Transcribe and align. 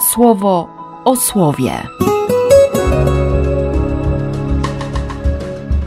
słowo 0.00 0.68
o 1.04 1.16
słowie. 1.16 1.72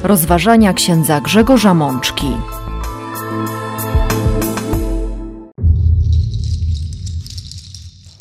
Rozważania 0.04 0.74
księdza 0.74 1.22
Grzegorza 1.22 1.74
Mączki. 1.74 2.28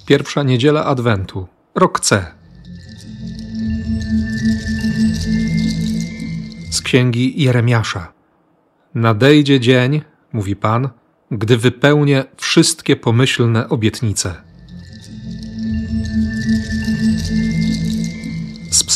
Pierwsza 0.07 0.43
niedziela 0.43 0.85
Adwentu, 0.85 1.47
rok 1.75 2.01
C. 2.01 2.27
Z 6.71 6.83
księgi 6.83 7.43
Jeremiasza. 7.43 8.13
Nadejdzie 8.95 9.61
dzień, 9.61 10.03
mówi 10.33 10.57
Pan, 10.57 10.89
gdy 11.31 11.57
wypełnię 11.57 12.25
wszystkie 12.37 12.97
pomyślne 12.97 13.69
obietnice. 13.69 14.50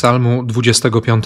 Psalmu 0.05 0.43
25. 0.43 1.25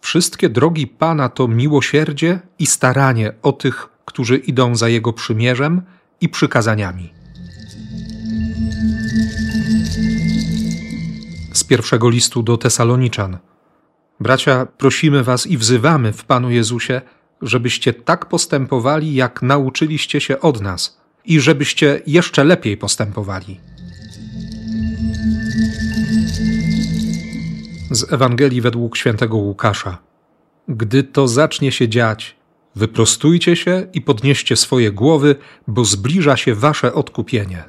Wszystkie 0.00 0.48
drogi 0.48 0.86
Pana 0.86 1.28
to 1.28 1.48
miłosierdzie 1.48 2.40
i 2.58 2.66
staranie 2.66 3.32
o 3.42 3.52
tych, 3.52 3.88
którzy 4.04 4.36
idą 4.36 4.76
za 4.76 4.88
Jego 4.88 5.12
przymierzem 5.12 5.82
i 6.20 6.28
przykazaniami. 6.28 7.12
Z 11.52 11.64
pierwszego 11.64 12.10
listu 12.10 12.42
do 12.42 12.56
Tesaloniczan. 12.56 13.38
Bracia, 14.20 14.66
prosimy 14.66 15.24
Was 15.24 15.46
i 15.46 15.58
wzywamy 15.58 16.12
w 16.12 16.24
Panu 16.24 16.50
Jezusie, 16.50 17.00
żebyście 17.42 17.92
tak 17.92 18.26
postępowali, 18.26 19.14
jak 19.14 19.42
nauczyliście 19.42 20.20
się 20.20 20.40
od 20.40 20.60
nas, 20.60 21.00
i 21.24 21.40
żebyście 21.40 22.00
jeszcze 22.06 22.44
lepiej 22.44 22.76
postępowali. 22.76 23.71
Z 27.92 28.12
Ewangelii 28.12 28.60
według 28.60 28.96
świętego 28.96 29.36
Łukasza. 29.36 29.98
Gdy 30.68 31.02
to 31.02 31.28
zacznie 31.28 31.72
się 31.72 31.88
dziać, 31.88 32.36
wyprostujcie 32.76 33.56
się 33.56 33.86
i 33.92 34.00
podnieście 34.00 34.56
swoje 34.56 34.92
głowy, 34.92 35.36
bo 35.66 35.84
zbliża 35.84 36.36
się 36.36 36.54
wasze 36.54 36.94
odkupienie. 36.94 37.64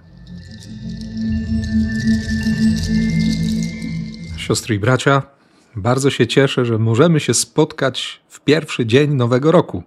Siostry 4.37 4.75
i 4.75 4.79
bracia, 4.79 5.23
bardzo 5.75 6.09
się 6.09 6.27
cieszę, 6.27 6.65
że 6.65 6.77
możemy 6.77 7.19
się 7.19 7.33
spotkać 7.33 8.21
w 8.27 8.39
pierwszy 8.41 8.85
dzień 8.85 9.13
nowego 9.13 9.51
roku, 9.51 9.83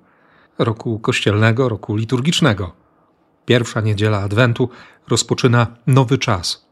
roku 0.59 0.99
kościelnego, 0.99 1.69
roku 1.69 1.97
liturgicznego. 1.97 2.73
Pierwsza 3.45 3.81
niedziela 3.81 4.21
Adwentu 4.21 4.69
rozpoczyna 5.09 5.67
nowy 5.87 6.19
czas. 6.19 6.66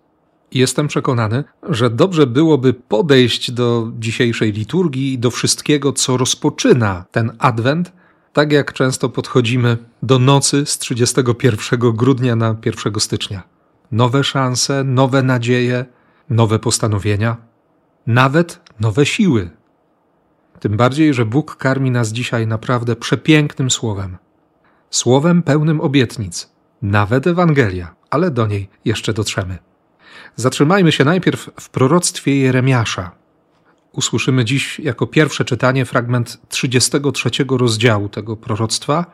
Jestem 0.54 0.88
przekonany, 0.88 1.44
że 1.62 1.90
dobrze 1.90 2.26
byłoby 2.26 2.74
podejść 2.74 3.50
do 3.50 3.92
dzisiejszej 3.98 4.52
liturgii 4.52 5.12
i 5.12 5.18
do 5.18 5.30
wszystkiego, 5.30 5.92
co 5.92 6.16
rozpoczyna 6.16 7.04
ten 7.10 7.36
Adwent, 7.38 7.92
tak 8.32 8.52
jak 8.52 8.72
często 8.72 9.08
podchodzimy 9.08 9.76
do 10.02 10.18
nocy 10.18 10.66
z 10.66 10.78
31 10.78 11.80
grudnia 11.80 12.36
na 12.36 12.56
1 12.64 13.00
stycznia. 13.00 13.42
Nowe 13.92 14.24
szanse, 14.24 14.84
nowe 14.84 15.22
nadzieje, 15.22 15.84
nowe 16.30 16.58
postanowienia, 16.58 17.36
nawet 18.06 18.60
nowe 18.80 19.06
siły. 19.06 19.50
Tym 20.60 20.76
bardziej, 20.76 21.14
że 21.14 21.24
Bóg 21.24 21.56
karmi 21.56 21.90
nas 21.90 22.12
dzisiaj 22.12 22.46
naprawdę 22.46 22.96
przepięknym 22.96 23.70
słowem. 23.70 24.16
Słowem 24.90 25.42
pełnym 25.42 25.80
obietnic, 25.80 26.50
nawet 26.82 27.26
Ewangelia, 27.26 27.94
ale 28.10 28.30
do 28.30 28.46
niej 28.46 28.68
jeszcze 28.84 29.12
dotrzemy. 29.12 29.58
Zatrzymajmy 30.36 30.92
się 30.92 31.04
najpierw 31.04 31.50
w 31.60 31.68
proroctwie 31.68 32.36
Jeremiasza. 32.36 33.10
Usłyszymy 33.92 34.44
dziś 34.44 34.78
jako 34.78 35.06
pierwsze 35.06 35.44
czytanie 35.44 35.84
fragment 35.84 36.38
33 36.48 37.30
rozdziału 37.50 38.08
tego 38.08 38.36
proroctwa, 38.36 39.06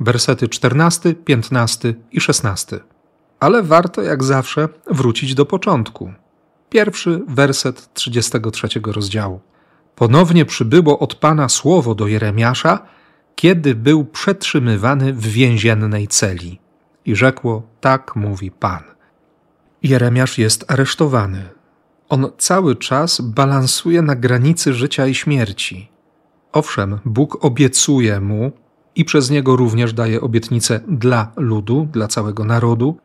wersety 0.00 0.48
14, 0.48 1.14
15 1.14 1.94
i 2.12 2.20
16. 2.20 2.80
Ale 3.40 3.62
warto, 3.62 4.02
jak 4.02 4.24
zawsze, 4.24 4.68
wrócić 4.90 5.34
do 5.34 5.46
początku. 5.46 6.12
Pierwszy 6.70 7.20
werset 7.28 7.94
33 7.94 8.68
rozdziału. 8.86 9.40
Ponownie 9.96 10.44
przybyło 10.44 10.98
od 10.98 11.14
Pana 11.14 11.48
słowo 11.48 11.94
do 11.94 12.06
Jeremiasza, 12.06 12.78
kiedy 13.36 13.74
był 13.74 14.04
przetrzymywany 14.04 15.12
w 15.12 15.26
więziennej 15.26 16.08
celi. 16.08 16.60
I 17.04 17.16
rzekło: 17.16 17.62
Tak 17.80 18.16
mówi 18.16 18.50
Pan. 18.50 18.93
Jeremiasz 19.84 20.38
jest 20.38 20.70
aresztowany. 20.70 21.48
On 22.08 22.30
cały 22.38 22.76
czas 22.76 23.20
balansuje 23.20 24.02
na 24.02 24.16
granicy 24.16 24.74
życia 24.74 25.06
i 25.06 25.14
śmierci. 25.14 25.88
Owszem, 26.52 26.98
Bóg 27.04 27.44
obiecuje 27.44 28.20
mu 28.20 28.52
i 28.94 29.04
przez 29.04 29.30
niego 29.30 29.56
również 29.56 29.92
daje 29.92 30.20
obietnicę 30.20 30.80
dla 30.88 31.32
ludu, 31.36 31.88
dla 31.92 32.08
całego 32.08 32.44
narodu, 32.44 32.96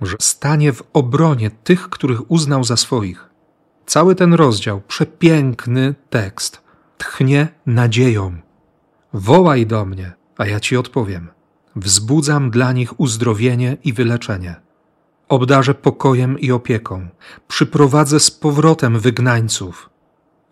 że 0.00 0.16
stanie 0.20 0.72
w 0.72 0.82
obronie 0.92 1.50
tych, 1.50 1.88
których 1.88 2.30
uznał 2.30 2.64
za 2.64 2.76
swoich. 2.76 3.30
Cały 3.86 4.14
ten 4.14 4.34
rozdział, 4.34 4.80
przepiękny 4.88 5.94
tekst, 6.10 6.62
tchnie 6.98 7.48
nadzieją. 7.66 8.36
Wołaj 9.12 9.66
do 9.66 9.84
mnie, 9.84 10.12
a 10.38 10.46
ja 10.46 10.60
ci 10.60 10.76
odpowiem. 10.76 11.28
Wzbudzam 11.76 12.50
dla 12.50 12.72
nich 12.72 13.00
uzdrowienie 13.00 13.76
i 13.84 13.92
wyleczenie. 13.92 14.63
Obdarzę 15.34 15.74
pokojem 15.74 16.38
i 16.38 16.52
opieką. 16.52 17.08
Przyprowadzę 17.48 18.20
z 18.20 18.30
powrotem 18.30 19.00
wygnańców. 19.00 19.90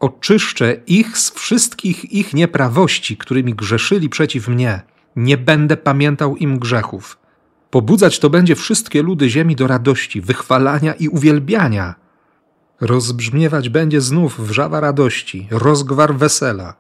Oczyszczę 0.01 0.77
ich 0.87 1.19
z 1.19 1.31
wszystkich 1.31 2.13
ich 2.13 2.35
nieprawości, 2.35 3.17
którymi 3.17 3.55
grzeszyli 3.55 4.09
przeciw 4.09 4.49
mnie. 4.49 4.83
Nie 5.17 5.37
będę 5.37 5.77
pamiętał 5.77 6.37
im 6.37 6.59
grzechów. 6.59 7.19
Pobudzać 7.71 8.19
to 8.19 8.31
będzie 8.31 8.55
wszystkie 8.55 9.03
ludy 9.03 9.31
ziemi 9.31 9.57
do 9.57 9.67
radości, 9.67 10.21
wychwalania 10.21 10.95
i 10.95 11.09
uwielbiania. 11.09 11.95
Rozbrzmiewać 12.81 13.69
będzie 13.69 14.01
znów 14.01 14.41
wrzawa 14.41 14.81
radości, 14.81 15.49
rozgwar 15.51 16.15
wesela. 16.15 16.75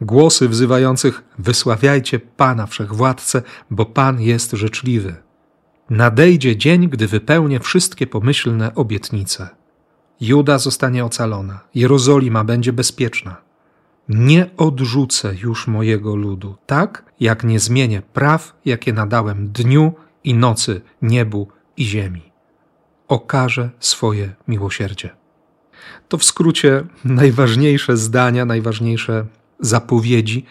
Głosy 0.00 0.48
wzywających 0.48 1.22
wysławiajcie 1.38 2.18
Pana 2.18 2.66
Wszechwładcę, 2.66 3.42
bo 3.70 3.86
Pan 3.86 4.20
jest 4.20 4.50
życzliwy. 4.50 5.14
Nadejdzie 5.92 6.56
dzień, 6.56 6.88
gdy 6.88 7.06
wypełnię 7.06 7.60
wszystkie 7.60 8.06
pomyślne 8.06 8.74
obietnice. 8.74 9.48
Juda 10.20 10.58
zostanie 10.58 11.04
ocalona, 11.04 11.60
Jerozolima 11.74 12.44
będzie 12.44 12.72
bezpieczna. 12.72 13.36
Nie 14.08 14.50
odrzucę 14.56 15.34
już 15.42 15.66
mojego 15.66 16.16
ludu, 16.16 16.56
tak 16.66 17.04
jak 17.20 17.44
nie 17.44 17.60
zmienię 17.60 18.02
praw, 18.12 18.56
jakie 18.64 18.92
nadałem 18.92 19.48
dniu 19.48 19.92
i 20.24 20.34
nocy, 20.34 20.80
niebu 21.02 21.48
i 21.76 21.84
ziemi. 21.84 22.22
Okażę 23.08 23.70
swoje 23.80 24.34
miłosierdzie. 24.48 25.10
To 26.08 26.18
w 26.18 26.24
skrócie 26.24 26.84
najważniejsze 27.04 27.96
zdania, 27.96 28.44
najważniejsze 28.44 29.26
zapowiedzi, 29.60 30.44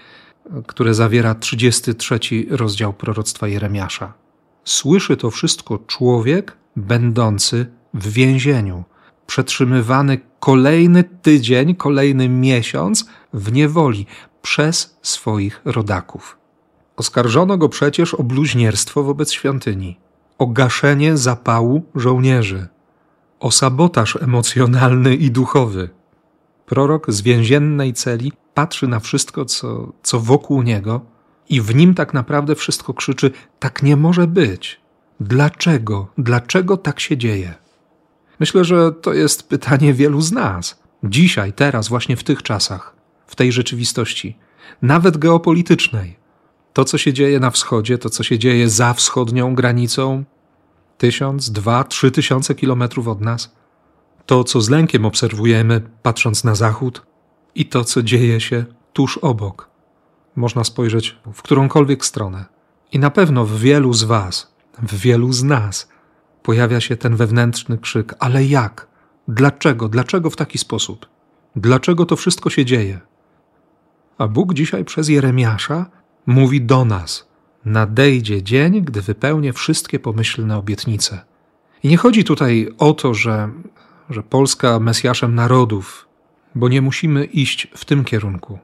które 0.67 0.93
zawiera 0.93 1.35
33 1.35 2.19
rozdział 2.49 2.93
proroctwa 2.93 3.47
Jeremiasza. 3.47 4.20
Słyszy 4.63 5.17
to 5.17 5.31
wszystko 5.31 5.79
człowiek 5.87 6.57
będący 6.75 7.65
w 7.93 8.07
więzieniu, 8.07 8.83
przetrzymywany 9.27 10.19
kolejny 10.39 11.03
tydzień, 11.03 11.75
kolejny 11.75 12.29
miesiąc 12.29 13.05
w 13.33 13.51
niewoli 13.51 14.05
przez 14.41 14.97
swoich 15.01 15.61
rodaków. 15.65 16.37
Oskarżono 16.97 17.57
go 17.57 17.69
przecież 17.69 18.13
o 18.13 18.23
bluźnierstwo 18.23 19.03
wobec 19.03 19.31
świątyni, 19.31 19.99
o 20.37 20.47
gaszenie 20.47 21.17
zapału 21.17 21.83
żołnierzy, 21.95 22.67
o 23.39 23.51
sabotaż 23.51 24.15
emocjonalny 24.21 25.15
i 25.15 25.31
duchowy. 25.31 25.89
Prorok 26.65 27.11
z 27.11 27.21
więziennej 27.21 27.93
celi 27.93 28.31
patrzy 28.53 28.87
na 28.87 28.99
wszystko, 28.99 29.45
co, 29.45 29.91
co 30.03 30.19
wokół 30.19 30.61
niego, 30.61 31.01
i 31.51 31.61
w 31.61 31.75
nim 31.75 31.93
tak 31.93 32.13
naprawdę 32.13 32.55
wszystko 32.55 32.93
krzyczy: 32.93 33.31
Tak 33.59 33.83
nie 33.83 33.95
może 33.95 34.27
być. 34.27 34.81
Dlaczego? 35.19 36.07
Dlaczego 36.17 36.77
tak 36.77 36.99
się 36.99 37.17
dzieje? 37.17 37.53
Myślę, 38.39 38.65
że 38.65 38.91
to 38.91 39.13
jest 39.13 39.49
pytanie 39.49 39.93
wielu 39.93 40.21
z 40.21 40.31
nas. 40.31 40.81
Dzisiaj, 41.03 41.53
teraz, 41.53 41.87
właśnie 41.87 42.17
w 42.17 42.23
tych 42.23 42.43
czasach, 42.43 42.95
w 43.27 43.35
tej 43.35 43.51
rzeczywistości, 43.51 44.37
nawet 44.81 45.17
geopolitycznej. 45.17 46.19
To, 46.73 46.85
co 46.85 46.97
się 46.97 47.13
dzieje 47.13 47.39
na 47.39 47.51
wschodzie, 47.51 47.97
to, 47.97 48.09
co 48.09 48.23
się 48.23 48.39
dzieje 48.39 48.69
za 48.69 48.93
wschodnią 48.93 49.55
granicą, 49.55 50.23
tysiąc, 50.97 51.51
dwa, 51.51 51.83
trzy 51.83 52.11
tysiące 52.11 52.55
kilometrów 52.55 53.07
od 53.07 53.21
nas, 53.21 53.55
to, 54.25 54.43
co 54.43 54.61
z 54.61 54.69
lękiem 54.69 55.05
obserwujemy, 55.05 55.81
patrząc 56.01 56.43
na 56.43 56.55
zachód, 56.55 57.05
i 57.55 57.65
to, 57.65 57.83
co 57.83 58.03
dzieje 58.03 58.41
się 58.41 58.65
tuż 58.93 59.17
obok. 59.17 59.70
Można 60.35 60.63
spojrzeć 60.63 61.17
w 61.33 61.41
którąkolwiek 61.41 62.05
stronę. 62.05 62.45
I 62.91 62.99
na 62.99 63.09
pewno 63.09 63.45
w 63.45 63.59
wielu 63.59 63.93
z 63.93 64.03
Was, 64.03 64.53
w 64.81 64.95
wielu 64.95 65.33
z 65.33 65.43
nas 65.43 65.89
pojawia 66.43 66.81
się 66.81 66.97
ten 66.97 67.15
wewnętrzny 67.15 67.77
krzyk: 67.77 68.15
Ale 68.19 68.45
jak? 68.45 68.87
Dlaczego? 69.27 69.89
Dlaczego 69.89 70.29
w 70.29 70.35
taki 70.35 70.57
sposób? 70.57 71.05
Dlaczego 71.55 72.05
to 72.05 72.15
wszystko 72.15 72.49
się 72.49 72.65
dzieje? 72.65 72.99
A 74.17 74.27
Bóg 74.27 74.53
dzisiaj 74.53 74.85
przez 74.85 75.09
Jeremiasza 75.09 75.85
mówi 76.25 76.61
do 76.61 76.85
nas: 76.85 77.27
Nadejdzie 77.65 78.43
dzień, 78.43 78.81
gdy 78.81 79.01
wypełnię 79.01 79.53
wszystkie 79.53 79.99
pomyślne 79.99 80.57
obietnice. 80.57 81.21
I 81.83 81.87
nie 81.87 81.97
chodzi 81.97 82.23
tutaj 82.23 82.69
o 82.77 82.93
to, 82.93 83.13
że, 83.13 83.49
że 84.09 84.23
Polska 84.23 84.79
Mesjaszem 84.79 85.35
narodów, 85.35 86.07
bo 86.55 86.69
nie 86.69 86.81
musimy 86.81 87.25
iść 87.25 87.67
w 87.75 87.85
tym 87.85 88.03
kierunku. 88.03 88.59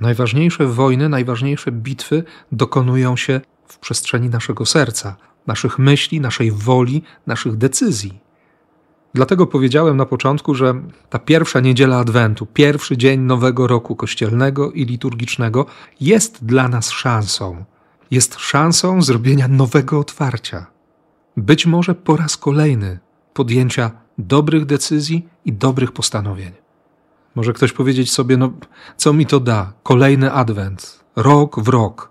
Najważniejsze 0.00 0.66
wojny, 0.66 1.08
najważniejsze 1.08 1.72
bitwy 1.72 2.24
dokonują 2.52 3.16
się 3.16 3.40
w 3.66 3.78
przestrzeni 3.78 4.28
naszego 4.28 4.66
serca, 4.66 5.16
naszych 5.46 5.78
myśli, 5.78 6.20
naszej 6.20 6.52
woli, 6.52 7.02
naszych 7.26 7.56
decyzji. 7.56 8.20
Dlatego 9.14 9.46
powiedziałem 9.46 9.96
na 9.96 10.06
początku, 10.06 10.54
że 10.54 10.74
ta 11.10 11.18
pierwsza 11.18 11.60
niedziela 11.60 11.98
Adwentu, 11.98 12.46
pierwszy 12.46 12.96
dzień 12.96 13.20
nowego 13.20 13.66
roku 13.66 13.96
kościelnego 13.96 14.70
i 14.72 14.84
liturgicznego 14.84 15.66
jest 16.00 16.44
dla 16.44 16.68
nas 16.68 16.90
szansą. 16.90 17.64
Jest 18.10 18.38
szansą 18.38 19.02
zrobienia 19.02 19.48
nowego 19.48 19.98
otwarcia. 19.98 20.66
Być 21.36 21.66
może 21.66 21.94
po 21.94 22.16
raz 22.16 22.36
kolejny 22.36 22.98
podjęcia 23.34 23.90
dobrych 24.18 24.66
decyzji 24.66 25.28
i 25.44 25.52
dobrych 25.52 25.92
postanowień. 25.92 26.67
Może 27.38 27.52
ktoś 27.52 27.72
powiedzieć 27.72 28.12
sobie, 28.12 28.36
no 28.36 28.52
co 28.96 29.12
mi 29.12 29.26
to 29.26 29.40
da? 29.40 29.72
Kolejny 29.82 30.32
adwent, 30.32 31.04
rok 31.16 31.60
w 31.60 31.68
rok. 31.68 32.10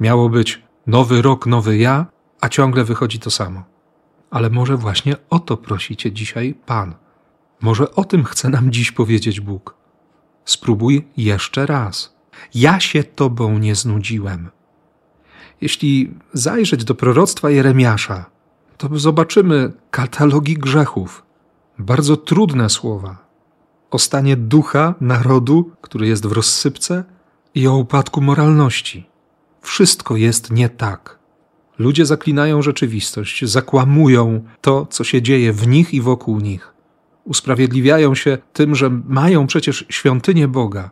Miało 0.00 0.28
być 0.28 0.62
nowy 0.86 1.22
rok, 1.22 1.46
nowy 1.46 1.76
ja, 1.76 2.06
a 2.40 2.48
ciągle 2.48 2.84
wychodzi 2.84 3.18
to 3.18 3.30
samo. 3.30 3.64
Ale 4.30 4.50
może 4.50 4.76
właśnie 4.76 5.16
o 5.30 5.38
to 5.38 5.56
prosicie 5.56 6.12
dzisiaj 6.12 6.54
Pan. 6.66 6.94
Może 7.60 7.94
o 7.94 8.04
tym 8.04 8.24
chce 8.24 8.48
nam 8.48 8.70
dziś 8.70 8.92
powiedzieć 8.92 9.40
Bóg. 9.40 9.74
Spróbuj 10.44 11.08
jeszcze 11.16 11.66
raz. 11.66 12.16
Ja 12.54 12.80
się 12.80 13.04
Tobą 13.04 13.58
nie 13.58 13.74
znudziłem. 13.74 14.50
Jeśli 15.60 16.14
zajrzeć 16.32 16.84
do 16.84 16.94
proroctwa 16.94 17.50
Jeremiasza, 17.50 18.24
to 18.76 18.88
zobaczymy 18.98 19.72
katalogi 19.90 20.54
grzechów, 20.54 21.22
bardzo 21.78 22.16
trudne 22.16 22.70
słowa, 22.70 23.27
o 23.90 23.98
stanie 23.98 24.36
ducha 24.36 24.94
narodu, 25.00 25.70
który 25.80 26.06
jest 26.06 26.26
w 26.26 26.32
rozsypce, 26.32 27.04
i 27.54 27.66
o 27.66 27.76
upadku 27.76 28.20
moralności. 28.20 29.06
Wszystko 29.60 30.16
jest 30.16 30.50
nie 30.50 30.68
tak. 30.68 31.18
Ludzie 31.78 32.06
zaklinają 32.06 32.62
rzeczywistość, 32.62 33.44
zakłamują 33.44 34.44
to, 34.60 34.86
co 34.90 35.04
się 35.04 35.22
dzieje 35.22 35.52
w 35.52 35.68
nich 35.68 35.94
i 35.94 36.00
wokół 36.00 36.40
nich. 36.40 36.74
Usprawiedliwiają 37.24 38.14
się 38.14 38.38
tym, 38.52 38.74
że 38.74 38.90
mają 39.08 39.46
przecież 39.46 39.86
świątynię 39.88 40.48
Boga. 40.48 40.90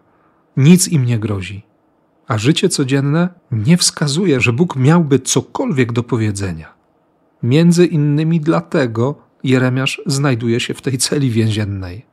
Nic 0.56 0.88
im 0.88 1.04
nie 1.04 1.18
grozi. 1.18 1.62
A 2.28 2.38
życie 2.38 2.68
codzienne 2.68 3.28
nie 3.50 3.76
wskazuje, 3.76 4.40
że 4.40 4.52
Bóg 4.52 4.76
miałby 4.76 5.18
cokolwiek 5.18 5.92
do 5.92 6.02
powiedzenia. 6.02 6.74
Między 7.42 7.86
innymi 7.86 8.40
dlatego 8.40 9.14
Jeremiasz 9.44 10.02
znajduje 10.06 10.60
się 10.60 10.74
w 10.74 10.82
tej 10.82 10.98
celi 10.98 11.30
więziennej. 11.30 12.06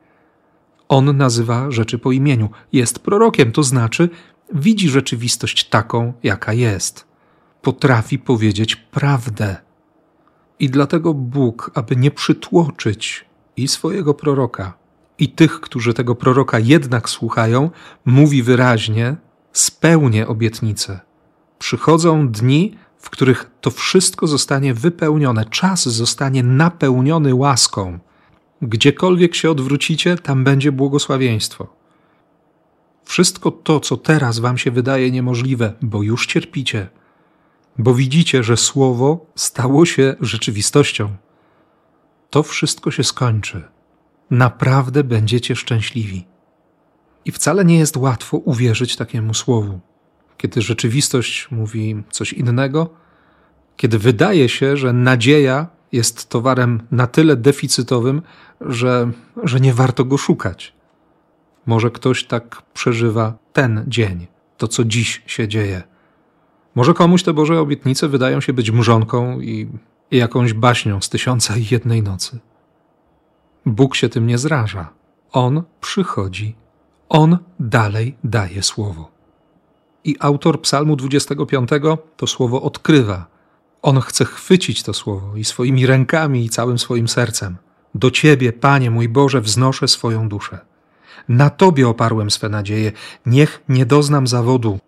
On 0.94 1.16
nazywa 1.16 1.70
rzeczy 1.70 1.98
po 1.98 2.12
imieniu, 2.12 2.48
jest 2.72 2.98
prorokiem, 2.98 3.52
to 3.52 3.62
znaczy 3.62 4.08
widzi 4.54 4.88
rzeczywistość 4.88 5.68
taką, 5.68 6.12
jaka 6.22 6.52
jest. 6.52 7.06
Potrafi 7.62 8.18
powiedzieć 8.18 8.76
prawdę. 8.76 9.56
I 10.58 10.70
dlatego 10.70 11.14
Bóg, 11.14 11.70
aby 11.74 11.96
nie 11.96 12.10
przytłoczyć 12.10 13.24
i 13.56 13.68
swojego 13.68 14.14
proroka, 14.14 14.72
i 15.18 15.28
tych, 15.28 15.60
którzy 15.60 15.94
tego 15.94 16.14
proroka 16.14 16.58
jednak 16.58 17.08
słuchają, 17.08 17.70
mówi 18.04 18.42
wyraźnie: 18.42 19.16
spełnię 19.52 20.26
obietnicę. 20.26 21.00
Przychodzą 21.58 22.28
dni, 22.28 22.78
w 22.98 23.10
których 23.10 23.50
to 23.60 23.70
wszystko 23.70 24.26
zostanie 24.26 24.74
wypełnione, 24.74 25.44
czas 25.44 25.88
zostanie 25.88 26.42
napełniony 26.42 27.34
łaską. 27.34 27.98
Gdziekolwiek 28.66 29.34
się 29.34 29.50
odwrócicie, 29.50 30.16
tam 30.16 30.44
będzie 30.44 30.72
błogosławieństwo. 30.72 31.76
Wszystko 33.04 33.50
to, 33.50 33.80
co 33.80 33.96
teraz 33.96 34.38
Wam 34.38 34.58
się 34.58 34.70
wydaje 34.70 35.10
niemożliwe, 35.10 35.72
bo 35.82 36.02
już 36.02 36.26
cierpicie, 36.26 36.88
bo 37.78 37.94
widzicie, 37.94 38.42
że 38.42 38.56
Słowo 38.56 39.26
stało 39.34 39.86
się 39.86 40.14
rzeczywistością, 40.20 41.16
to 42.30 42.42
wszystko 42.42 42.90
się 42.90 43.04
skończy. 43.04 43.62
Naprawdę 44.30 45.04
będziecie 45.04 45.56
szczęśliwi. 45.56 46.26
I 47.24 47.32
wcale 47.32 47.64
nie 47.64 47.78
jest 47.78 47.96
łatwo 47.96 48.36
uwierzyć 48.36 48.96
takiemu 48.96 49.34
Słowu, 49.34 49.80
kiedy 50.36 50.62
rzeczywistość 50.62 51.48
mówi 51.50 52.02
coś 52.10 52.32
innego, 52.32 52.90
kiedy 53.76 53.98
wydaje 53.98 54.48
się, 54.48 54.76
że 54.76 54.92
nadzieja 54.92 55.74
jest 55.92 56.28
towarem 56.28 56.82
na 56.90 57.06
tyle 57.06 57.36
deficytowym, 57.36 58.22
że, 58.60 59.10
że 59.42 59.60
nie 59.60 59.74
warto 59.74 60.04
go 60.04 60.18
szukać. 60.18 60.72
Może 61.66 61.90
ktoś 61.90 62.24
tak 62.24 62.62
przeżywa 62.74 63.34
ten 63.52 63.84
dzień, 63.88 64.26
to 64.56 64.68
co 64.68 64.84
dziś 64.84 65.22
się 65.26 65.48
dzieje. 65.48 65.82
Może 66.74 66.94
komuś 66.94 67.22
te 67.22 67.32
Boże 67.32 67.60
obietnice 67.60 68.08
wydają 68.08 68.40
się 68.40 68.52
być 68.52 68.70
mrzonką 68.70 69.40
i, 69.40 69.68
i 70.10 70.16
jakąś 70.16 70.52
baśnią 70.52 71.00
z 71.00 71.08
tysiąca 71.08 71.56
i 71.56 71.66
jednej 71.70 72.02
nocy. 72.02 72.38
Bóg 73.66 73.94
się 73.94 74.08
tym 74.08 74.26
nie 74.26 74.38
zraża. 74.38 74.92
On 75.32 75.62
przychodzi, 75.80 76.54
On 77.08 77.38
dalej 77.60 78.16
daje 78.24 78.62
słowo. 78.62 79.10
I 80.04 80.16
autor 80.20 80.60
Psalmu 80.60 80.96
25 80.96 81.70
to 82.16 82.26
słowo 82.26 82.62
odkrywa. 82.62 83.26
On 83.82 84.00
chce 84.00 84.24
chwycić 84.24 84.82
to 84.82 84.94
słowo 84.94 85.36
i 85.36 85.44
swoimi 85.44 85.86
rękami 85.86 86.44
i 86.44 86.48
całym 86.48 86.78
swoim 86.78 87.08
sercem. 87.08 87.56
Do 87.94 88.10
Ciebie, 88.10 88.52
Panie 88.52 88.90
mój 88.90 89.08
Boże, 89.08 89.40
wznoszę 89.40 89.88
swoją 89.88 90.28
duszę. 90.28 90.58
Na 91.28 91.50
Tobie 91.50 91.88
oparłem 91.88 92.30
swe 92.30 92.48
nadzieje. 92.48 92.92
Niech 93.26 93.62
nie 93.68 93.86
doznam 93.86 94.26
zawodu. 94.26 94.78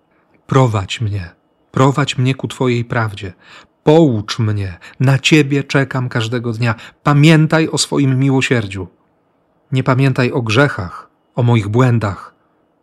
Prowadź 0.47 1.01
mnie, 1.01 1.31
prowadź 1.73 2.19
mnie 2.19 2.35
ku 2.35 2.49
Twojej 2.49 2.85
prawdzie. 2.85 3.33
Poucz 3.85 4.39
mnie, 4.39 4.79
na 5.01 5.19
Ciebie 5.19 5.65
czekam 5.65 6.09
każdego 6.09 6.53
dnia. 6.53 6.75
Pamiętaj 7.03 7.69
o 7.69 7.79
swoim 7.79 8.19
miłosierdziu. 8.19 8.89
Nie 9.73 9.83
pamiętaj 9.83 10.33
o 10.33 10.43
grzechach, 10.43 11.09
o 11.35 11.43
moich 11.43 11.69
błędach. 11.69 12.35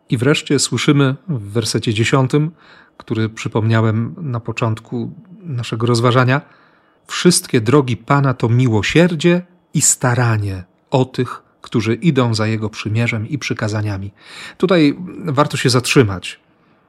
I 0.10 0.18
wreszcie 0.18 0.60
słyszymy 0.60 1.16
w 1.28 1.52
wersecie 1.52 1.94
dziesiątym, 1.94 2.52
który 2.98 3.30
przypomniałem 3.30 4.16
na 4.18 4.40
początku 4.40 5.14
naszego 5.42 5.88
rozważania, 5.88 6.42
wszystkie 7.08 7.62
drogi 7.62 7.98
Pana 7.98 8.34
to 8.34 8.50
miłosierdzie 8.50 9.46
i 9.74 9.82
staranie 9.82 10.64
o 10.92 11.06
tych, 11.06 11.44
którzy 11.62 11.94
idą 11.96 12.34
za 12.34 12.48
Jego 12.48 12.70
przymierzem 12.70 13.30
i 13.30 13.38
przykazaniami. 13.38 14.12
Tutaj 14.58 14.98
warto 15.26 15.58
się 15.58 15.70
zatrzymać, 15.70 16.40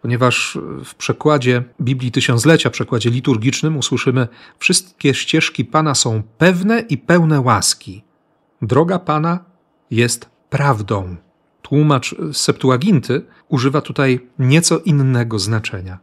ponieważ 0.02 0.58
w 0.84 0.94
przekładzie 0.94 1.62
Biblii 1.80 2.12
Tysiąclecia, 2.12 2.70
przekładzie 2.70 3.10
liturgicznym 3.10 3.76
usłyszymy 3.76 4.28
wszystkie 4.58 5.14
ścieżki 5.14 5.64
Pana 5.64 5.94
są 5.94 6.22
pewne 6.38 6.80
i 6.80 6.98
pełne 6.98 7.40
łaski. 7.40 8.04
Droga 8.62 8.98
Pana 8.98 9.38
jest 9.90 10.28
prawdą. 10.50 11.16
Tłumacz 11.62 12.14
Septuaginty 12.32 13.26
używa 13.48 13.80
tutaj 13.80 14.28
nieco 14.38 14.78
innego 14.78 15.38
znaczenia. 15.38 15.98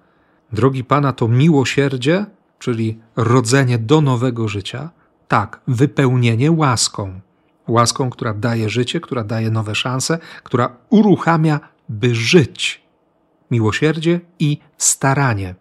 Drogi 0.53 0.83
Pana 0.83 1.13
to 1.13 1.27
miłosierdzie, 1.27 2.25
czyli 2.59 2.99
rodzenie 3.15 3.77
do 3.77 4.01
nowego 4.01 4.47
życia, 4.47 4.89
tak, 5.31 5.61
wypełnienie 5.67 6.51
łaską. 6.51 7.19
Łaską, 7.67 8.09
która 8.09 8.33
daje 8.33 8.69
życie, 8.69 8.99
która 8.99 9.23
daje 9.23 9.51
nowe 9.51 9.75
szanse, 9.75 10.19
która 10.43 10.77
uruchamia, 10.89 11.59
by 11.89 12.15
żyć. 12.15 12.81
Miłosierdzie 13.51 14.19
i 14.39 14.57
staranie. 14.77 15.55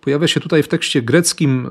Pojawia 0.00 0.28
się 0.28 0.40
tutaj 0.40 0.62
w 0.62 0.68
tekście 0.68 1.02
greckim 1.02 1.66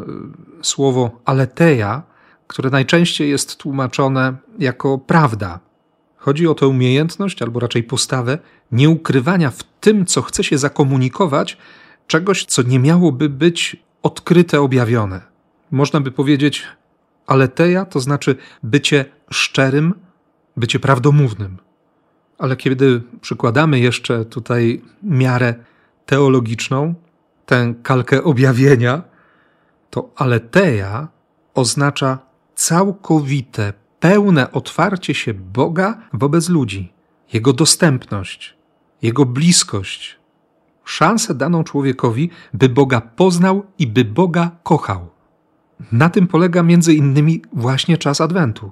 y, 0.60 0.66
słowo 0.66 1.22
aleteia, 1.26 2.04
które 2.48 2.70
najczęściej 2.70 3.30
jest 3.30 3.58
tłumaczone 3.58 4.38
jako 4.60 4.98
prawda. 4.98 5.60
Chodzi 6.18 6.48
o 6.48 6.56
tę 6.56 6.68
umiejętność, 6.68 7.42
albo 7.42 7.60
raczej 7.60 7.84
postawę, 7.84 8.38
nieukrywania 8.72 9.52
w 9.52 9.64
tym, 9.64 10.06
co 10.06 10.22
chce 10.22 10.44
się 10.44 10.58
zakomunikować, 10.58 11.58
czegoś, 12.08 12.46
co 12.46 12.62
nie 12.62 12.80
miałoby 12.80 13.30
być 13.30 13.76
odkryte, 14.04 14.62
objawione. 14.62 15.22
Można 15.72 16.02
by 16.02 16.12
powiedzieć, 16.12 16.68
aleteja 17.32 17.86
to 17.86 18.00
znaczy 18.00 18.36
bycie 18.64 19.06
szczerym, 19.32 19.94
bycie 20.58 20.80
prawdomównym. 20.80 21.58
Ale 22.38 22.56
kiedy 22.56 23.02
przykładamy 23.22 23.80
jeszcze 23.80 24.26
tutaj 24.26 24.82
miarę 25.04 25.56
teologiczną, 26.06 26.94
tę 27.46 27.74
kalkę 27.84 28.24
objawienia, 28.24 29.02
to 29.90 30.10
aleteja 30.16 31.08
oznacza 31.54 32.20
całkowite, 32.56 33.74
pełne 34.00 34.52
otwarcie 34.52 35.14
się 35.14 35.34
Boga 35.34 35.98
wobec 36.14 36.50
ludzi, 36.50 36.94
Jego 37.34 37.54
dostępność, 37.54 38.58
Jego 39.02 39.26
bliskość, 39.26 40.20
szansę 40.84 41.36
daną 41.36 41.64
człowiekowi, 41.64 42.30
by 42.54 42.70
Boga 42.70 43.02
poznał 43.02 43.66
i 43.80 43.88
by 43.88 44.06
Boga 44.06 44.52
kochał. 44.64 45.19
Na 45.92 46.10
tym 46.10 46.28
polega 46.28 46.64
między 46.64 46.94
innymi 46.94 47.42
właśnie 47.54 47.98
czas 47.98 48.22
Adwentu, 48.22 48.72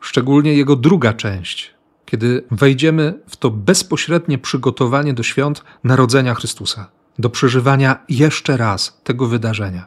szczególnie 0.00 0.54
jego 0.54 0.76
druga 0.76 1.12
część, 1.12 1.74
kiedy 2.04 2.44
wejdziemy 2.50 3.22
w 3.26 3.36
to 3.36 3.50
bezpośrednie 3.50 4.38
przygotowanie 4.38 5.14
do 5.14 5.22
świąt 5.22 5.64
Narodzenia 5.84 6.34
Chrystusa, 6.34 6.90
do 7.18 7.30
przeżywania 7.30 8.04
jeszcze 8.08 8.56
raz 8.56 9.00
tego 9.04 9.26
wydarzenia. 9.26 9.86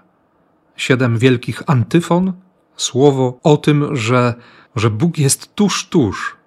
Siedem 0.75 1.17
wielkich 1.17 1.63
antyfon, 1.67 2.33
słowo 2.75 3.39
o 3.43 3.57
tym, 3.57 3.95
że, 3.95 4.33
że 4.75 4.89
Bóg 4.89 5.17
jest 5.17 5.55
tuż, 5.55 5.89
tuż, 5.89 6.37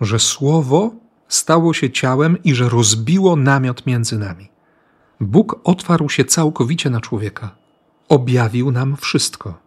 że 0.00 0.18
słowo 0.18 0.94
stało 1.28 1.74
się 1.74 1.90
ciałem 1.90 2.42
i 2.42 2.54
że 2.54 2.68
rozbiło 2.68 3.36
namiot 3.36 3.86
między 3.86 4.18
nami. 4.18 4.48
Bóg 5.20 5.60
otwarł 5.64 6.08
się 6.08 6.24
całkowicie 6.24 6.90
na 6.90 7.00
człowieka. 7.00 7.63
Objawił 8.14 8.70
nam 8.70 8.96
wszystko. 8.96 9.58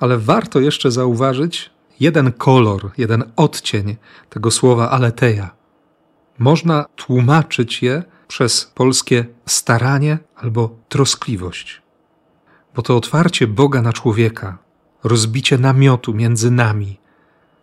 Ale 0.00 0.18
warto 0.18 0.60
jeszcze 0.60 0.90
zauważyć 0.90 1.70
jeden 2.00 2.32
kolor, 2.32 2.90
jeden 2.98 3.24
odcień 3.36 3.96
tego 4.28 4.50
słowa 4.50 4.90
aleteja. 4.90 5.50
Można 6.38 6.84
tłumaczyć 6.96 7.82
je 7.82 8.02
przez 8.28 8.72
polskie 8.74 9.26
staranie 9.46 10.18
albo 10.36 10.76
troskliwość. 10.88 11.82
Bo 12.74 12.82
to 12.82 12.96
otwarcie 12.96 13.46
Boga 13.46 13.82
na 13.82 13.92
człowieka, 13.92 14.58
rozbicie 15.04 15.58
namiotu 15.58 16.14
między 16.14 16.50
nami, 16.50 17.00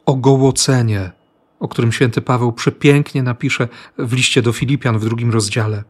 ogołocenie, 0.06 1.12
o 1.60 1.68
którym 1.68 1.92
święty 1.92 2.22
Paweł 2.22 2.54
przepięknie 2.54 3.24
napisze 3.24 3.68
w 3.98 4.14
liście 4.14 4.42
do 4.42 4.54
Filipian 4.54 5.00
w 5.00 5.06
drugim 5.06 5.32
rozdziale. 5.32 5.84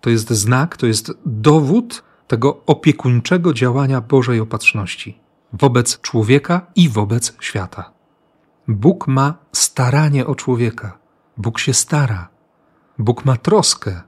To 0.00 0.10
jest 0.10 0.30
znak, 0.30 0.76
to 0.76 0.86
jest 0.86 1.12
dowód 1.26 2.09
tego 2.30 2.60
opiekuńczego 2.66 3.54
działania 3.54 4.00
Bożej 4.00 4.40
opatrzności 4.40 5.18
wobec 5.52 6.00
człowieka 6.00 6.66
i 6.76 6.88
wobec 6.88 7.36
świata. 7.40 7.92
Bóg 8.68 9.08
ma 9.08 9.34
staranie 9.52 10.26
o 10.26 10.34
człowieka. 10.34 10.98
Bóg 11.36 11.58
się 11.58 11.74
stara. 11.74 12.28
Bóg 12.98 13.24
ma 13.24 13.36
troskę. 13.36 14.00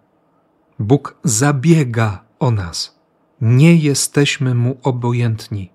Bóg 0.79 1.15
zabiega 1.25 2.25
o 2.39 2.51
nas. 2.51 2.99
Nie 3.41 3.77
jesteśmy 3.77 4.55
mu 4.55 4.79
obojętni. 4.83 5.71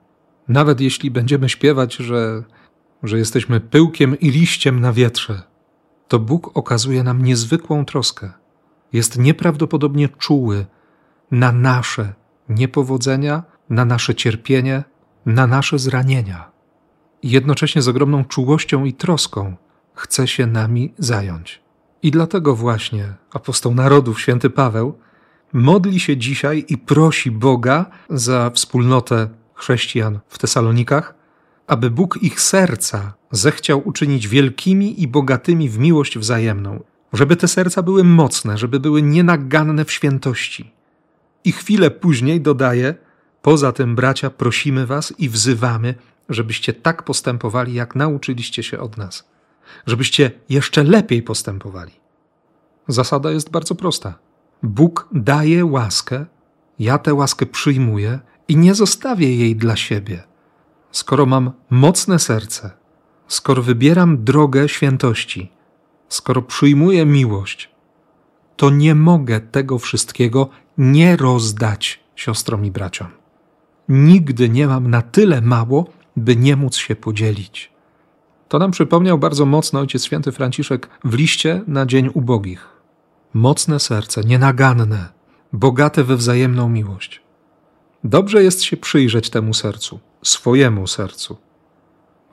Nawet 0.48 0.82
jeśli 0.82 1.12
będziemy 1.12 1.50
śpiewać, 1.50 1.96
że, 1.96 2.44
że 3.04 3.18
jesteśmy 3.18 3.60
pyłkiem 3.60 4.20
i 4.20 4.30
liściem 4.32 4.80
na 4.80 4.94
wietrze, 4.94 5.42
to 6.08 6.20
Bóg 6.20 6.58
okazuje 6.58 7.04
nam 7.04 7.22
niezwykłą 7.24 7.86
troskę. 7.86 8.32
Jest 8.94 9.18
nieprawdopodobnie 9.18 10.10
czuły 10.10 10.66
na 11.32 11.52
nasze 11.52 12.14
niepowodzenia, 12.50 13.44
na 13.70 13.86
nasze 13.86 14.16
cierpienie, 14.16 14.84
na 15.26 15.48
nasze 15.48 15.80
zranienia. 15.80 16.52
Jednocześnie 17.24 17.82
z 17.82 17.88
ogromną 17.88 18.26
czułością 18.26 18.86
i 18.86 18.94
troską 18.94 19.56
chce 19.94 20.28
się 20.28 20.48
nami 20.48 20.94
zająć. 20.98 21.62
I 22.04 22.12
dlatego 22.12 22.56
właśnie 22.56 23.14
apostoł 23.32 23.74
narodów, 23.74 24.22
święty 24.22 24.50
Paweł, 24.50 24.98
modli 25.54 26.00
się 26.00 26.18
dzisiaj 26.18 26.66
i 26.68 26.78
prosi 26.78 27.32
Boga 27.32 27.86
za 28.10 28.50
wspólnotę 28.50 29.30
chrześcijan 29.54 30.20
w 30.30 30.38
Tesalonikach, 30.38 31.16
aby 31.68 31.90
Bóg 31.90 32.20
ich 32.22 32.42
serca 32.42 33.14
zechciał 33.32 33.88
uczynić 33.88 34.28
wielkimi 34.28 35.02
i 35.02 35.08
bogatymi 35.08 35.70
w 35.70 35.80
miłość 35.80 36.18
wzajemną, 36.18 36.84
żeby 37.14 37.36
te 37.36 37.48
serca 37.48 37.84
były 37.84 38.04
mocne, 38.04 38.58
żeby 38.58 38.80
były 38.80 39.02
nienaganne 39.02 39.86
w 39.86 39.92
świętości. 39.92 40.77
I 41.44 41.52
chwilę 41.52 41.92
później 41.92 42.42
dodaje: 42.42 42.96
Poza 43.42 43.72
tym, 43.72 43.96
bracia, 43.96 44.30
prosimy 44.30 44.86
Was 44.86 45.14
i 45.18 45.30
wzywamy, 45.30 45.96
żebyście 46.30 46.74
tak 46.74 47.04
postępowali, 47.04 47.74
jak 47.74 47.96
nauczyliście 47.96 48.64
się 48.64 48.80
od 48.80 48.98
nas, 48.98 49.30
żebyście 49.86 50.32
jeszcze 50.50 50.84
lepiej 50.84 51.24
postępowali. 51.24 51.92
Zasada 52.88 53.32
jest 53.32 53.50
bardzo 53.50 53.76
prosta. 53.76 54.20
Bóg 54.64 55.08
daje 55.12 55.66
łaskę, 55.66 56.26
ja 56.80 56.98
tę 56.98 57.14
łaskę 57.14 57.46
przyjmuję 57.46 58.20
i 58.48 58.58
nie 58.58 58.76
zostawię 58.76 59.36
jej 59.36 59.56
dla 59.56 59.76
siebie. 59.76 60.24
Skoro 60.92 61.26
mam 61.26 61.52
mocne 61.70 62.20
serce, 62.20 62.72
skoro 63.28 63.64
wybieram 63.64 64.24
drogę 64.24 64.70
świętości, 64.70 65.52
skoro 66.10 66.42
przyjmuję 66.42 67.06
miłość, 67.06 67.70
to 68.56 68.70
nie 68.70 68.96
mogę 68.96 69.40
tego 69.40 69.80
wszystkiego 69.80 70.50
nie 70.78 71.18
rozdać 71.18 72.00
siostrom 72.16 72.66
i 72.66 72.72
braciom. 72.72 73.08
Nigdy 73.90 74.50
nie 74.50 74.68
mam 74.68 74.90
na 74.90 75.02
tyle 75.02 75.42
mało, 75.42 75.86
by 76.16 76.36
nie 76.36 76.56
móc 76.56 76.78
się 76.78 76.96
podzielić. 76.96 77.72
To 78.48 78.60
nam 78.60 78.72
przypomniał 78.72 79.18
bardzo 79.18 79.46
mocno 79.46 79.80
Ojciec 79.80 80.06
Święty 80.06 80.32
Franciszek 80.32 80.90
w 81.04 81.14
liście 81.14 81.62
na 81.68 81.86
Dzień 81.86 82.10
Ubogich. 82.14 82.68
Mocne 83.34 83.80
serce, 83.80 84.22
nienaganne, 84.22 85.10
bogate 85.54 86.04
we 86.04 86.16
wzajemną 86.16 86.70
miłość. 86.70 87.22
Dobrze 88.04 88.44
jest 88.44 88.64
się 88.64 88.78
przyjrzeć 88.78 89.30
temu 89.30 89.54
sercu, 89.54 90.00
swojemu 90.24 90.88
sercu. 90.88 91.38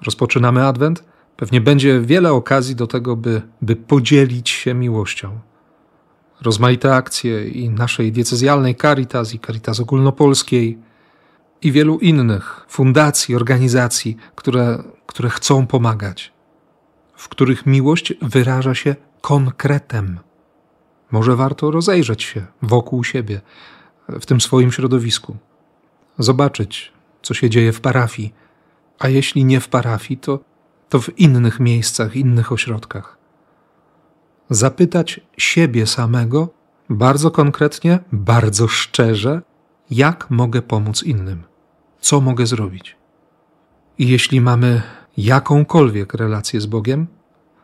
Rozpoczynamy 0.03 0.67
Adwent. 0.67 1.05
Pewnie 1.37 1.61
będzie 1.61 2.01
wiele 2.01 2.33
okazji 2.33 2.77
do 2.77 2.87
tego, 2.87 3.17
by, 3.17 3.43
by 3.63 3.77
podzielić 3.77 4.51
się 4.51 4.75
miłością. 4.75 5.39
Rozmaite 6.45 6.95
akcje 6.95 7.49
i 7.49 7.71
naszej 7.71 8.13
diecezjalnej 8.13 8.77
Caritas 8.77 9.35
i 9.35 9.39
Caritas 9.39 9.81
Ogólnopolskiej 9.81 10.79
i 11.63 11.73
wielu 11.73 11.99
innych 11.99 12.67
fundacji, 12.69 13.37
organizacji, 13.37 14.17
które, 14.35 14.85
które 15.07 15.31
chcą 15.31 15.67
pomagać, 15.67 16.33
w 17.17 17.29
których 17.29 17.67
miłość 17.67 18.15
wyraża 18.23 18.75
się 18.75 18.97
konkretem. 19.21 20.21
Może 21.11 21.37
warto 21.37 21.71
rozejrzeć 21.71 22.23
się 22.23 22.47
wokół 22.63 23.05
siebie, 23.05 23.41
w 24.09 24.27
tym 24.27 24.41
swoim 24.41 24.73
środowisku, 24.73 25.37
zobaczyć, 26.19 26.93
co 27.23 27.35
się 27.35 27.51
dzieje 27.51 27.73
w 27.73 27.81
parafii, 27.81 28.35
a 28.99 29.09
jeśli 29.09 29.45
nie 29.45 29.61
w 29.61 29.69
parafii, 29.69 30.21
to, 30.21 30.41
to 30.89 31.01
w 31.01 31.19
innych 31.19 31.61
miejscach, 31.61 32.17
innych 32.17 32.53
ośrodkach. 32.53 33.24
Zapytać 34.55 35.21
siebie 35.39 35.87
samego 35.87 36.49
bardzo 36.91 37.31
konkretnie, 37.31 37.99
bardzo 38.13 38.69
szczerze, 38.69 39.43
jak 39.91 40.31
mogę 40.31 40.63
pomóc 40.63 41.03
innym 41.03 41.43
co 42.05 42.21
mogę 42.21 42.47
zrobić. 42.47 42.97
I 43.99 44.09
jeśli 44.09 44.41
mamy 44.41 44.83
jakąkolwiek 45.17 46.15
relację 46.15 46.61
z 46.61 46.67
Bogiem, 46.67 47.07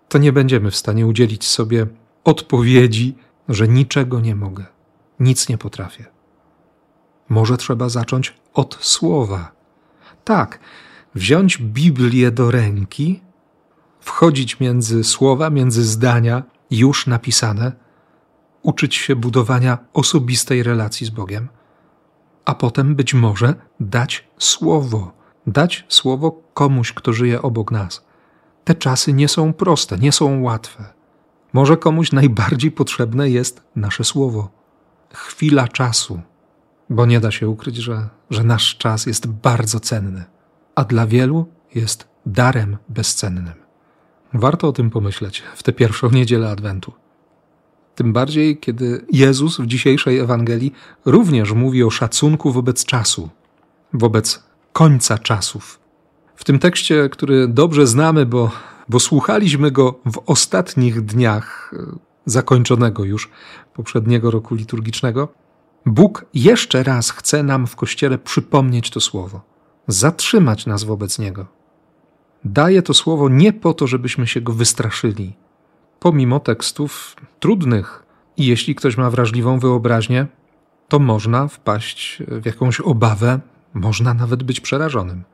to 0.09 0.18
nie 0.18 0.32
będziemy 0.32 0.70
w 0.70 0.76
stanie 0.76 1.06
udzielić 1.06 1.44
sobie 1.44 1.87
odpowiedzi, 2.25 3.16
że 3.49 3.68
niczego 3.68 4.20
nie 4.20 4.35
mogę, 4.35 4.64
nic 5.20 5.49
nie 5.49 5.59
potrafię. 5.59 6.04
Może 7.28 7.56
trzeba 7.56 7.88
zacząć 7.88 8.35
od 8.54 8.78
słowa. 8.80 9.52
Tak, 10.25 10.59
wziąć 11.14 11.59
Biblię 11.59 12.30
do 12.30 12.50
ręki, 12.50 13.20
wchodzić 14.00 14.61
między 14.61 15.04
słowa, 15.04 15.50
między 15.50 15.85
zdania 15.85 16.42
już 16.70 17.06
napisane, 17.06 17.72
uczyć 18.62 18.94
się 18.94 19.16
budowania 19.16 19.78
osobistej 19.92 20.62
relacji 20.62 21.06
z 21.06 21.10
Bogiem 21.10 21.48
a 22.44 22.54
potem 22.54 22.94
być 22.94 23.14
może 23.14 23.54
dać 23.80 24.28
słowo, 24.38 25.12
dać 25.46 25.84
słowo 25.88 26.42
komuś, 26.54 26.92
kto 26.92 27.12
żyje 27.12 27.42
obok 27.42 27.70
nas. 27.70 28.04
Te 28.64 28.74
czasy 28.74 29.12
nie 29.12 29.28
są 29.28 29.52
proste, 29.52 29.98
nie 29.98 30.12
są 30.12 30.42
łatwe. 30.42 30.84
Może 31.52 31.76
komuś 31.76 32.12
najbardziej 32.12 32.70
potrzebne 32.70 33.30
jest 33.30 33.62
nasze 33.76 34.04
słowo. 34.04 34.48
Chwila 35.12 35.68
czasu, 35.68 36.20
bo 36.90 37.06
nie 37.06 37.20
da 37.20 37.30
się 37.30 37.48
ukryć, 37.48 37.76
że, 37.76 38.08
że 38.30 38.44
nasz 38.44 38.76
czas 38.76 39.06
jest 39.06 39.26
bardzo 39.26 39.80
cenny, 39.80 40.24
a 40.74 40.84
dla 40.84 41.06
wielu 41.06 41.46
jest 41.74 42.08
darem 42.26 42.76
bezcennym. 42.88 43.69
Warto 44.34 44.68
o 44.68 44.72
tym 44.72 44.90
pomyśleć 44.90 45.42
w 45.56 45.62
tę 45.62 45.72
pierwszą 45.72 46.10
niedzielę 46.18 46.50
Adwentu. 46.50 46.92
Tym 47.94 48.12
bardziej, 48.12 48.58
kiedy 48.58 49.04
Jezus 49.12 49.60
w 49.60 49.66
dzisiejszej 49.66 50.18
Ewangelii 50.18 50.72
również 51.04 51.52
mówi 51.52 51.84
o 51.84 51.90
szacunku 51.90 52.52
wobec 52.52 52.84
czasu, 52.84 53.28
wobec 53.92 54.42
końca 54.72 55.18
czasów. 55.18 55.80
W 56.37 56.44
tym 56.44 56.58
tekście, 56.58 57.08
który 57.08 57.49
dobrze 57.49 57.87
znamy, 57.87 58.26
bo, 58.26 58.50
bo 58.88 59.00
słuchaliśmy 59.00 59.70
go 59.70 60.00
w 60.12 60.22
ostatnich 60.26 61.00
dniach 61.00 61.72
e, 61.72 61.99
zakończonego 62.26 63.04
już 63.04 63.30
poprzedniego 63.75 64.30
roku 64.30 64.54
liturgicznego, 64.54 65.28
Bóg 65.87 66.25
jeszcze 66.34 66.82
raz 66.82 67.10
chce 67.10 67.42
nam 67.42 67.66
w 67.66 67.76
Kościele 67.76 68.18
przypomnieć 68.18 68.90
to 68.90 69.00
słowo. 69.00 69.40
zatrzymać 69.88 70.66
nas 70.66 70.84
wobec 70.84 71.18
Niego. 71.18 71.59
Daje 72.44 72.82
to 72.82 72.94
słowo 72.94 73.28
nie 73.28 73.52
po 73.52 73.75
to, 73.75 73.87
żebyśmy 73.87 74.26
się 74.26 74.40
go 74.40 74.52
wystraszyli, 74.52 75.32
pomimo 76.00 76.40
tekstów 76.40 77.16
trudnych. 77.40 78.06
I 78.37 78.47
jeśli 78.47 78.75
ktoś 78.75 78.97
ma 78.97 79.11
wrażliwą 79.11 79.59
wyobraźnię, 79.59 80.26
to 80.88 80.99
można 80.99 81.49
wpaść 81.49 82.23
w 82.28 82.47
jakąś 82.47 82.80
obawę, 82.80 83.40
można 83.75 84.14
nawet 84.14 84.42
być 84.42 84.61
przerażonym. 84.61 85.25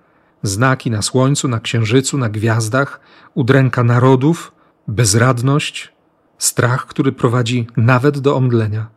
Znaki 0.43 0.91
na 0.91 1.03
słońcu, 1.03 1.49
na 1.49 1.61
księżycu, 1.61 2.19
na 2.19 2.29
gwiazdach, 2.29 3.01
udręka 3.35 3.85
narodów, 3.85 4.53
bezradność, 4.89 5.93
strach, 6.39 6.87
który 6.87 7.13
prowadzi 7.13 7.67
nawet 7.77 8.19
do 8.19 8.37
omdlenia. 8.37 8.89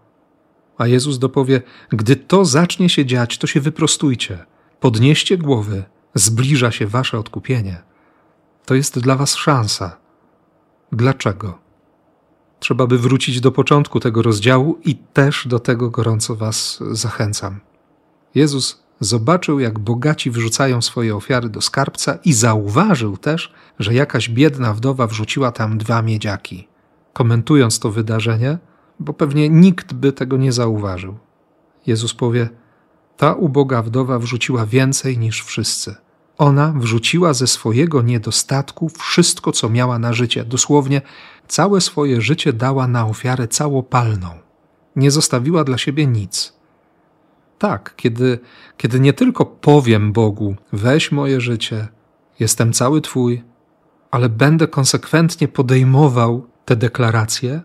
A 0.77 0.87
Jezus 0.87 1.19
dopowie: 1.19 1.61
Gdy 1.89 2.15
to 2.15 2.45
zacznie 2.45 2.89
się 2.89 3.05
dziać, 3.05 3.37
to 3.37 3.47
się 3.47 3.61
wyprostujcie, 3.61 4.45
podnieście 4.79 5.37
głowy, 5.37 5.83
zbliża 6.13 6.71
się 6.71 6.87
wasze 6.87 7.19
odkupienie. 7.19 7.88
To 8.65 8.75
jest 8.75 8.99
dla 8.99 9.15
was 9.15 9.35
szansa. 9.35 9.97
Dlaczego? 10.91 11.59
Trzeba 12.59 12.87
by 12.87 12.97
wrócić 12.97 13.41
do 13.41 13.51
początku 13.51 13.99
tego 13.99 14.21
rozdziału 14.21 14.79
i 14.85 14.95
też 14.95 15.47
do 15.47 15.59
tego 15.59 15.89
gorąco 15.89 16.35
was 16.35 16.79
zachęcam. 16.91 17.59
Jezus 18.35 18.83
zobaczył, 18.99 19.59
jak 19.59 19.79
bogaci 19.79 20.31
wrzucają 20.31 20.81
swoje 20.81 21.15
ofiary 21.15 21.49
do 21.49 21.61
skarbca 21.61 22.17
i 22.25 22.33
zauważył 22.33 23.17
też, 23.17 23.53
że 23.79 23.93
jakaś 23.93 24.29
biedna 24.29 24.73
wdowa 24.73 25.07
wrzuciła 25.07 25.51
tam 25.51 25.77
dwa 25.77 26.01
miedziaki. 26.01 26.67
Komentując 27.13 27.79
to 27.79 27.91
wydarzenie, 27.91 28.57
bo 28.99 29.13
pewnie 29.13 29.49
nikt 29.49 29.93
by 29.93 30.13
tego 30.13 30.37
nie 30.37 30.51
zauważył, 30.51 31.17
Jezus 31.87 32.13
powie: 32.13 32.49
Ta 33.17 33.33
uboga 33.33 33.81
wdowa 33.81 34.19
wrzuciła 34.19 34.65
więcej 34.65 35.17
niż 35.17 35.43
wszyscy. 35.43 35.95
Ona 36.39 36.73
wrzuciła 36.77 37.33
ze 37.33 37.47
swojego 37.47 38.01
niedostatku 38.01 38.89
wszystko, 38.89 39.51
co 39.51 39.69
miała 39.69 39.99
na 39.99 40.13
życie, 40.13 40.45
dosłownie 40.45 41.01
całe 41.47 41.81
swoje 41.81 42.21
życie 42.21 42.53
dała 42.53 42.87
na 42.87 43.05
ofiarę 43.05 43.47
całopalną. 43.47 44.29
Nie 44.95 45.11
zostawiła 45.11 45.63
dla 45.63 45.77
siebie 45.77 46.07
nic. 46.07 46.53
Tak, 47.57 47.93
kiedy, 47.95 48.39
kiedy 48.77 48.99
nie 48.99 49.13
tylko 49.13 49.45
powiem 49.45 50.11
Bogu: 50.11 50.55
weź 50.73 51.11
moje 51.11 51.41
życie, 51.41 51.87
jestem 52.39 52.73
cały 52.73 53.01
Twój, 53.01 53.43
ale 54.11 54.29
będę 54.29 54.67
konsekwentnie 54.67 55.47
podejmował 55.47 56.47
te 56.65 56.75
deklaracje 56.75 57.61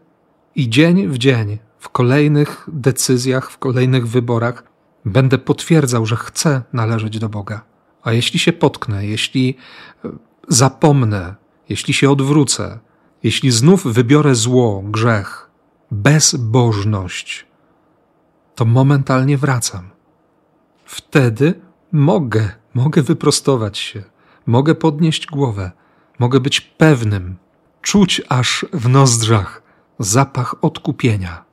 i 0.54 0.68
dzień 0.70 1.08
w 1.08 1.18
dzień, 1.18 1.58
w 1.78 1.88
kolejnych 1.88 2.68
decyzjach, 2.72 3.50
w 3.50 3.58
kolejnych 3.58 4.08
wyborach, 4.08 4.64
będę 5.04 5.38
potwierdzał, 5.38 6.06
że 6.06 6.16
chcę 6.16 6.62
należeć 6.72 7.18
do 7.18 7.28
Boga. 7.28 7.73
A 8.04 8.12
jeśli 8.12 8.38
się 8.38 8.52
potknę, 8.52 9.06
jeśli 9.06 9.56
e, 10.04 10.08
zapomnę, 10.48 11.34
jeśli 11.68 11.94
się 11.94 12.10
odwrócę, 12.10 12.78
jeśli 13.22 13.50
znów 13.50 13.84
wybiorę 13.84 14.34
zło, 14.34 14.82
grzech, 14.84 15.50
bezbożność, 15.90 17.46
to 18.54 18.64
momentalnie 18.64 19.38
wracam. 19.38 19.90
Wtedy 20.84 21.60
mogę, 21.92 22.50
mogę 22.74 23.02
wyprostować 23.02 23.78
się, 23.78 24.04
mogę 24.46 24.74
podnieść 24.74 25.26
głowę, 25.26 25.70
mogę 26.18 26.40
być 26.40 26.60
pewnym, 26.60 27.36
czuć 27.82 28.22
aż 28.28 28.66
w 28.72 28.88
nozdrzach 28.88 29.62
zapach 29.98 30.54
odkupienia, 30.64 31.44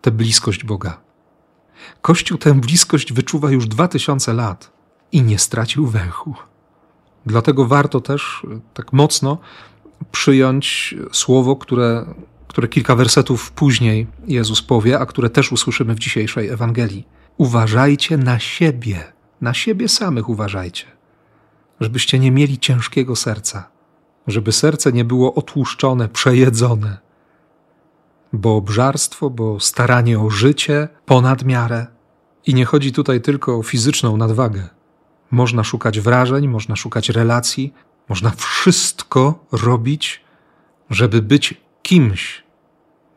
tę 0.00 0.10
bliskość 0.10 0.64
Boga. 0.64 1.00
Kościół 2.02 2.38
tę 2.38 2.54
bliskość 2.54 3.12
wyczuwa 3.12 3.50
już 3.50 3.66
dwa 3.66 3.88
tysiące 3.88 4.32
lat 4.32 4.72
i 5.14 5.22
nie 5.22 5.38
stracił 5.38 5.86
węchu. 5.86 6.34
Dlatego 7.26 7.66
warto 7.66 8.00
też 8.00 8.46
tak 8.74 8.92
mocno 8.92 9.38
przyjąć 10.12 10.94
słowo, 11.12 11.56
które, 11.56 12.06
które 12.48 12.68
kilka 12.68 12.96
wersetów 12.96 13.52
później 13.52 14.06
Jezus 14.26 14.62
powie, 14.62 14.98
a 14.98 15.06
które 15.06 15.30
też 15.30 15.52
usłyszymy 15.52 15.94
w 15.94 15.98
dzisiejszej 15.98 16.48
Ewangelii. 16.48 17.06
Uważajcie 17.36 18.16
na 18.16 18.38
siebie, 18.38 19.12
na 19.40 19.54
siebie 19.54 19.88
samych 19.88 20.28
uważajcie, 20.28 20.86
żebyście 21.80 22.18
nie 22.18 22.30
mieli 22.30 22.58
ciężkiego 22.58 23.16
serca, 23.16 23.68
żeby 24.26 24.52
serce 24.52 24.92
nie 24.92 25.04
było 25.04 25.34
otłuszczone, 25.34 26.08
przejedzone, 26.08 26.98
bo 28.32 28.56
obżarstwo, 28.56 29.30
bo 29.30 29.60
staranie 29.60 30.20
o 30.20 30.30
życie 30.30 30.88
ponad 31.06 31.44
miarę. 31.44 31.86
I 32.46 32.54
nie 32.54 32.64
chodzi 32.64 32.92
tutaj 32.92 33.20
tylko 33.20 33.56
o 33.56 33.62
fizyczną 33.62 34.16
nadwagę. 34.16 34.68
Można 35.34 35.64
szukać 35.64 36.00
wrażeń, 36.00 36.48
można 36.48 36.76
szukać 36.76 37.08
relacji, 37.08 37.72
można 38.08 38.30
wszystko 38.30 39.46
robić, 39.52 40.20
żeby 40.90 41.22
być 41.22 41.54
kimś, 41.82 42.42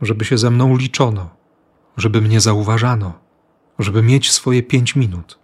żeby 0.02 0.26
się 0.26 0.38
ze 0.38 0.50
mną 0.50 0.78
liczono, 0.78 1.30
żeby 1.98 2.22
mnie 2.22 2.42
zauważano, 2.42 3.14
żeby 3.80 4.04
mieć 4.04 4.32
swoje 4.32 4.64
pięć 4.64 4.96
minut 4.96 5.40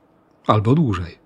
albo 0.47 0.75
dłużej. 0.75 1.17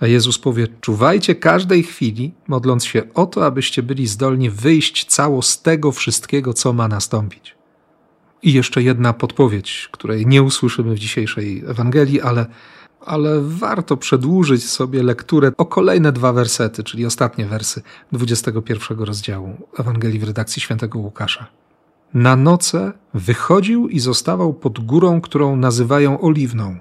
A 0.00 0.06
Jezus 0.06 0.38
powie: 0.38 0.68
Czuwajcie 0.80 1.34
każdej 1.34 1.82
chwili, 1.82 2.34
modląc 2.48 2.84
się 2.84 3.14
o 3.14 3.26
to, 3.26 3.46
abyście 3.46 3.82
byli 3.82 4.06
zdolni 4.06 4.50
wyjść 4.50 5.04
cało 5.04 5.42
z 5.42 5.62
tego 5.62 5.92
wszystkiego, 5.92 6.54
co 6.54 6.72
ma 6.72 6.88
nastąpić. 6.88 7.54
I 8.42 8.52
jeszcze 8.52 8.82
jedna 8.82 9.12
podpowiedź, 9.12 9.88
której 9.92 10.26
nie 10.26 10.42
usłyszymy 10.42 10.94
w 10.94 10.98
dzisiejszej 10.98 11.64
Ewangelii, 11.66 12.20
ale, 12.20 12.46
ale 13.04 13.40
warto 13.40 13.96
przedłużyć 13.96 14.70
sobie 14.70 15.02
lekturę 15.02 15.52
o 15.58 15.66
kolejne 15.66 16.12
dwa 16.12 16.32
wersety, 16.32 16.84
czyli 16.84 17.06
ostatnie 17.06 17.46
wersy 17.46 17.82
21 18.12 18.98
rozdziału 18.98 19.56
Ewangelii 19.78 20.18
w 20.18 20.24
redakcji 20.24 20.62
świętego 20.62 20.98
Łukasza. 20.98 21.46
Na 22.14 22.36
noce 22.36 22.92
wychodził 23.14 23.88
i 23.88 24.00
zostawał 24.00 24.54
pod 24.54 24.80
górą, 24.86 25.20
którą 25.20 25.56
nazywają 25.56 26.20
Oliwną 26.20 26.76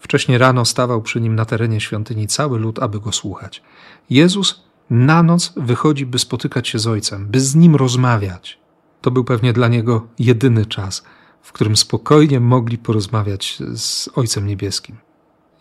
Wcześniej 0.00 0.38
rano 0.38 0.64
stawał 0.64 1.02
przy 1.02 1.20
nim 1.20 1.34
na 1.34 1.44
terenie 1.44 1.80
świątyni 1.80 2.26
cały 2.26 2.58
lud, 2.58 2.78
aby 2.78 3.00
go 3.00 3.12
słuchać. 3.12 3.62
Jezus 4.10 4.64
na 4.90 5.22
noc 5.22 5.52
wychodzi, 5.56 6.06
by 6.06 6.18
spotykać 6.18 6.68
się 6.68 6.78
z 6.78 6.86
Ojcem, 6.86 7.26
by 7.26 7.40
z 7.40 7.54
nim 7.54 7.76
rozmawiać. 7.76 8.58
To 9.00 9.10
był 9.10 9.24
pewnie 9.24 9.52
dla 9.52 9.68
niego 9.68 10.06
jedyny 10.18 10.66
czas, 10.66 11.02
w 11.42 11.52
którym 11.52 11.76
spokojnie 11.76 12.40
mogli 12.40 12.78
porozmawiać 12.78 13.58
z 13.74 14.08
Ojcem 14.14 14.46
Niebieskim. 14.46 14.96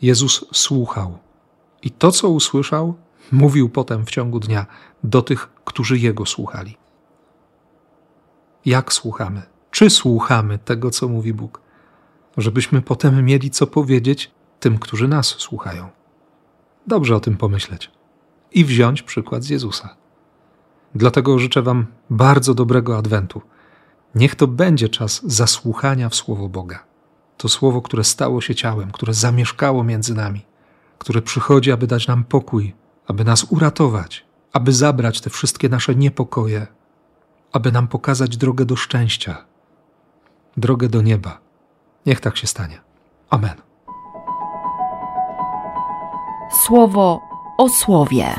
Jezus 0.01 0.45
słuchał 0.53 1.17
i 1.83 1.91
to, 1.91 2.11
co 2.11 2.29
usłyszał, 2.29 2.93
mówił 3.31 3.69
potem 3.69 4.05
w 4.05 4.09
ciągu 4.09 4.39
dnia 4.39 4.65
do 5.03 5.21
tych, 5.21 5.49
którzy 5.65 5.99
Jego 5.99 6.25
słuchali. 6.25 6.77
Jak 8.65 8.93
słuchamy? 8.93 9.41
Czy 9.71 9.89
słuchamy 9.89 10.57
tego, 10.57 10.91
co 10.91 11.07
mówi 11.07 11.33
Bóg? 11.33 11.61
żebyśmy 12.41 12.81
potem 12.81 13.25
mieli 13.25 13.49
co 13.49 13.67
powiedzieć 13.67 14.31
tym, 14.59 14.77
którzy 14.77 15.07
nas 15.07 15.27
słuchają. 15.27 15.89
Dobrze 16.87 17.15
o 17.15 17.19
tym 17.19 17.37
pomyśleć 17.37 17.91
i 18.51 18.65
wziąć 18.65 19.01
przykład 19.01 19.43
z 19.43 19.49
Jezusa. 19.49 19.95
Dlatego 20.95 21.39
życzę 21.39 21.61
Wam 21.61 21.85
bardzo 22.09 22.53
dobrego 22.53 22.97
adwentu. 22.97 23.41
Niech 24.15 24.35
to 24.35 24.47
będzie 24.47 24.89
czas 24.89 25.21
zasłuchania 25.23 26.09
w 26.09 26.15
Słowo 26.15 26.49
Boga. 26.49 26.83
To 27.39 27.49
Słowo, 27.49 27.81
które 27.81 28.03
stało 28.03 28.41
się 28.41 28.55
ciałem, 28.55 28.91
które 28.91 29.13
zamieszkało 29.13 29.83
między 29.83 30.15
nami, 30.15 30.45
które 30.97 31.21
przychodzi, 31.21 31.71
aby 31.71 31.87
dać 31.87 32.07
nam 32.07 32.23
pokój, 32.23 32.75
aby 33.07 33.23
nas 33.23 33.45
uratować, 33.49 34.25
aby 34.53 34.73
zabrać 34.73 35.21
te 35.21 35.29
wszystkie 35.29 35.69
nasze 35.69 35.95
niepokoje, 35.95 36.67
aby 37.51 37.71
nam 37.71 37.87
pokazać 37.87 38.37
drogę 38.37 38.65
do 38.65 38.75
szczęścia, 38.75 39.45
drogę 40.57 40.89
do 40.89 41.01
nieba. 41.01 41.39
Niech 42.05 42.19
tak 42.19 42.37
się 42.37 42.47
stanie. 42.47 42.81
Amen. 43.29 43.55
Słowo 46.65 47.19
o 47.57 47.69
słowie. 47.69 48.35